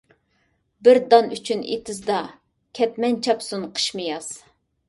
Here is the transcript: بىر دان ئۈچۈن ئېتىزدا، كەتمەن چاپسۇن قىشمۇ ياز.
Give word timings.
بىر 0.87 0.99
دان 1.13 1.29
ئۈچۈن 1.35 1.61
ئېتىزدا، 1.75 2.17
كەتمەن 2.81 3.21
چاپسۇن 3.29 3.69
قىشمۇ 3.77 4.09
ياز. 4.11 4.33